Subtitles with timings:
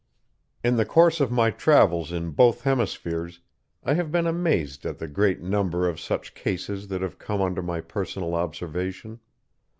[0.63, 3.39] In the course of my travels in both hemispheres
[3.83, 7.61] I have been amazed at the great number of such cases that have come under
[7.61, 9.19] my personal observation.